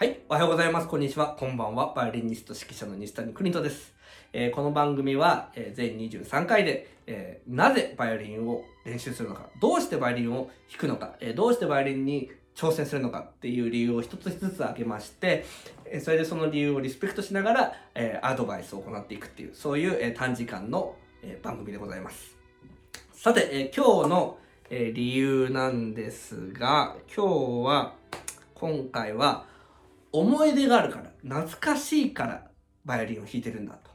[0.00, 0.88] はい、おはようございます。
[0.88, 1.36] こんにちは。
[1.38, 1.92] こんばんは。
[1.94, 3.92] バイオリニスト指揮者の西谷邦人です。
[4.32, 15.44] えーこの番組は、えー全23回で、えーなぜバイオリンを練習するのか、どうしてバイオリンを弾くのか、えどうしてバイオリンに挑戦するのかっていう理由を一つずつ挙げまして、
[15.84, 22.38] えそれでその理由をリスペクトしながら、えアドバイスを行っていくっていう、そういう、え短時間の、え番組でございます。
[23.12, 24.38] さて、え今日の、
[24.70, 27.92] え理由なんですが、今日は、
[28.54, 29.49] 今回は、
[30.12, 32.46] 思い出があるから、懐かしいから、
[32.84, 33.90] バイオリンを弾いてるんだと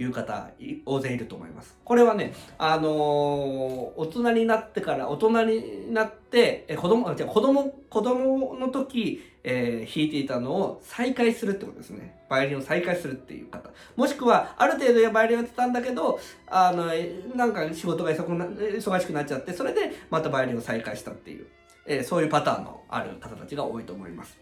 [0.00, 0.50] いう方、
[0.86, 1.76] 大勢いると思います。
[1.84, 12.20] これはね、あのー大人になってから、大人になって、え子供、あ違う子供、子供の時、えー弾いていたのを再開するってことですね。
[12.28, 13.70] バイオリンを再開するっていう方。
[13.96, 16.86] もしくは、ある程度バイオリンやってたんだけど、あの、
[17.34, 21.46] なんか仕事が忙な忙しくなっちゃって、それでまたバイオリンを再開したっていう、
[21.86, 24.38] えーそういうパターンのある方たちが多いと思います。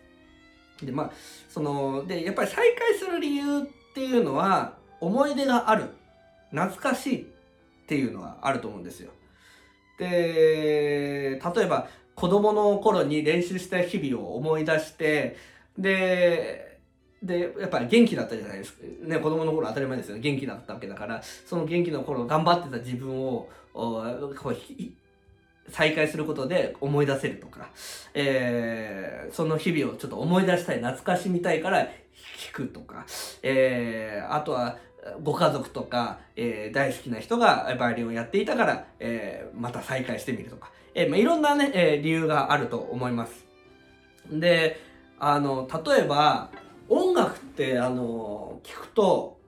[0.82, 1.10] で、まあ、
[1.48, 5.90] その、で、やっぱり再開する理由っていうのは、思い出がある。
[6.51, 7.26] 懐かしいっ
[7.87, 9.10] ていうのはあると思うんですよ。
[9.98, 15.37] で、例えば、子供の頃に練習した日々を思い出して、
[15.76, 16.68] で、
[17.23, 18.85] で、やっぱり元気だったじゃないですか。
[19.02, 20.20] ね、子供の頃当たり前ですよね。
[20.20, 24.04] 元気だったわけだから、その元気の頃頑張ってた自分を、こ
[24.46, 24.57] う
[25.71, 27.71] 再開することで思い出せるとか、
[28.15, 31.91] えーその日々をちょっと思い出したい、懐かしみたいから弾
[32.52, 33.07] くとか、
[33.43, 34.79] えーあとは、
[35.23, 43.47] ご家族とか、えー大好きな人がバイオリンをやっていたから、えーまた再開してみるとか、えーまあ、いろんなね、えー理由があると思います。
[44.30, 44.80] で、
[45.19, 46.51] あの、例えば、
[46.88, 49.38] 音楽って、あの、聞くと、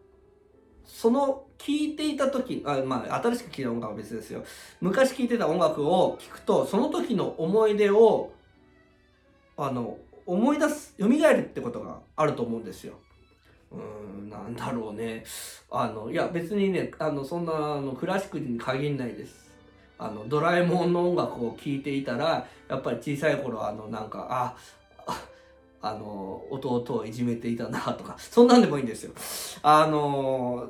[0.85, 4.43] その聴いていた時あまあ新しく聴いた音楽は別ですよ。
[4.81, 8.33] 昔聴いてた音楽を聴くとその時の思い出を
[9.59, 12.95] あの思い出す蘇るってことがあると思うんですよ。
[13.71, 13.79] うー
[14.27, 15.25] んなんだろうね。
[15.71, 19.51] あのいや別にねあのそんなあのクラシックに限らないです。
[19.99, 24.57] あのドラえもんの音楽を聴いていたらやっぱり小さい頃あのなんかあ
[25.83, 29.13] あの弟をいじめていたなとか そんなんでもいいんですよ。
[29.63, 30.67] あの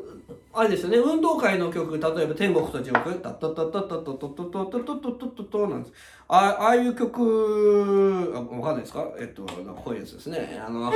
[0.52, 0.98] あれですよね。
[0.98, 5.94] 運動会の曲例えば「天国と地獄」「タッタッタッタッタッタッタッタッタッタッタッタッタッタッタ」なんです
[6.28, 10.92] あああいう曲あわかんないですかえっとなんかこういうやつですねあの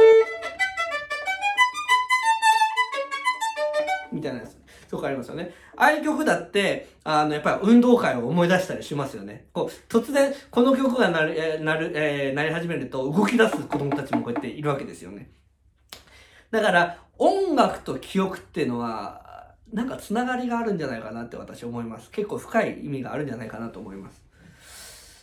[4.13, 4.64] みたいなやつ
[4.95, 5.53] とかありますよね。
[5.77, 9.47] ああいう曲だって、あの、やっぱり運動会を思い出したりしますよね。
[9.53, 15.31] こう、突然、この曲がなる、えーなる、えーなり始めると動き出す子供たちもこうやっているわけですよね。
[16.51, 22.11] だから、音楽と記憶っていうのは、なんかつながりがあるんじゃないかなって私思います。
[22.11, 24.23] 結構深い意味があるんじゃないかなと思います。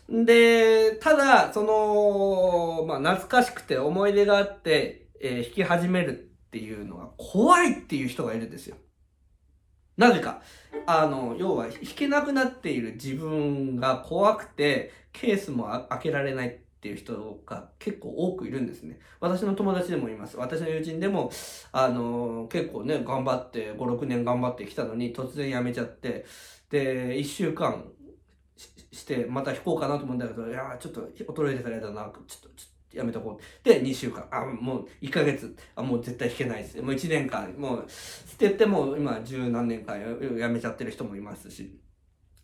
[0.09, 8.75] で、ただ、その、まあ、懐かしくて思い出があって、えー弾き始めるっていうのが怖いっていう人がいるんですよ。
[9.97, 10.41] なぜか。
[10.85, 19.00] あの、要は弾けなくなっている自分が怖くて、ケースも開けられないっていう人が結構多くいるんですね。
[19.19, 20.38] 私の友達でもいます。
[20.38, 21.31] 私の友人でも、
[21.72, 26.25] あの、結構ね、頑張って、5、6年頑張ってきたのに、突然辞めちゃって、
[26.69, 27.91] で、1週間
[28.58, 33.68] しして、また弾こうかなと思うんだけど、いや、ちょっと衰えてからやだな、ちょっと、ちょっとやめとこう。
[33.68, 36.81] で、2週間、あ、もう1ヶ月、あ、もう絶対弾けないです。
[36.81, 40.00] もう1年間、もう、捨てても今十何年間
[40.38, 41.79] やめちゃってる人もいますし。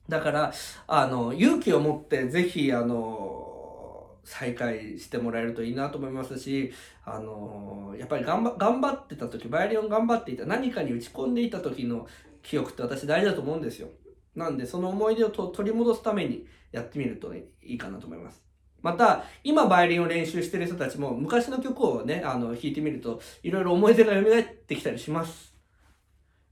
[0.07, 0.53] だから、
[0.87, 6.73] あの、勇気を持ってぜひ、あの、再開してもらえるといいなと思いますし、
[7.05, 12.07] あの、やっぱり頑張頑張ってた時、バイオリンを頑張っていた、何かに打ち込んでいた時の
[12.43, 13.89] 記憶って私大事だと思うんですよ。
[14.35, 18.46] なんで、その思い出を取り戻すためにやってみると、ね、いいかなと思います。
[18.81, 25.53] また、今バイオリンを練習してる人たちも、昔の曲をね、あの、弾いてみると、いろいろ思い出が蘇ってきたりします。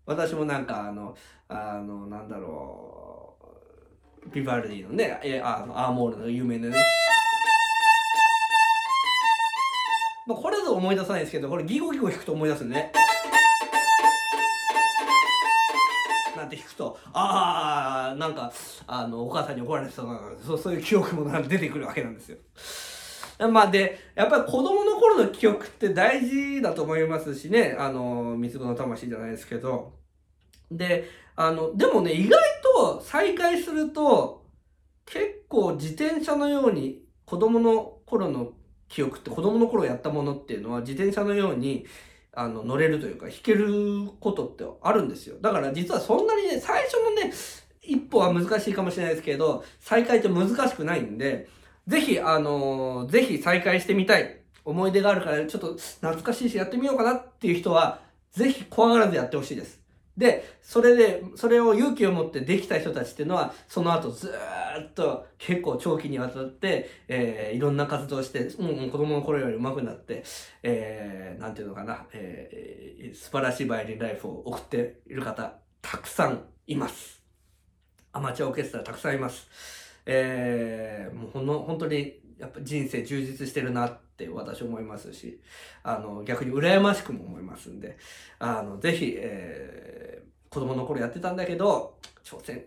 [0.05, 1.15] 私もなんか、あの、
[1.47, 3.35] あの、なんだろ
[4.25, 6.75] う、ビバルディのね、あのアーモールの有名なね。
[10.27, 12.91] まあ、これぞ思い出さないですけど、これギゴギゴ弾くと思い出すね。
[16.55, 18.51] なんて弾くと、ああ、なんか、
[18.87, 22.37] あの、お母さんに怒られてたな、そうそういう記憶もなんか出てくるわけなんですよ。
[23.51, 29.93] まあで、やっぱり子供の頃の記憶って大事だと思いますしね、あの、三つ子の魂じゃないですけど。
[30.71, 34.45] で、あの、でもね、意外と再会すると、
[35.05, 38.53] 結構自転車のように子供の頃の
[38.87, 41.85] 記憶って子供の頃やったものっていうのは自転車のように
[42.35, 45.37] あの乗れるというか弾けることってあるんですよ。
[45.41, 47.31] だから実はそんなにね、最初のね、
[47.81, 51.47] 一歩は難しいかもしれないですけど、再開って難しくないんで、
[51.87, 54.41] ぜひ、あのーぜひ再開してみたい。
[54.65, 57.99] 思い出があるからちょっと懐かしいしやってみようかなっていう人は、
[58.31, 59.79] ぜひ怖がらずやってほしいです。
[60.17, 64.33] で、それで、それを勇気を持ってできた人たちっていうのは、その後ず
[64.79, 70.23] っと結構長期にわたって、えー、いろんな活動して、もう子供の頃より上手くなって、
[70.63, 77.21] えー、なんていうのかな、えー、素晴らしいバイオリンライフを送っている方、たくさんいます。
[78.13, 79.47] アマチュアオーケストラたくさんいます。
[80.05, 85.41] えー、もうほんの、本当に、やっぱ人生充実してるなって私思いますし、
[85.83, 87.97] あの、逆に羨ましくも思いますんで、
[88.39, 89.94] あの、ぜひ、えー、
[90.49, 92.63] 子供の頃やってたんだけど、挑戦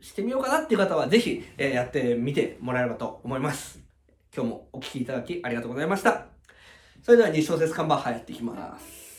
[0.00, 3.80] してみようかなっていう方は、ぜひ、え、やってみてもらえればと思います。
[4.34, 6.26] 今日もお聴きいただきありがとうございました。
[7.02, 9.09] それでは2小節看板入っていきます。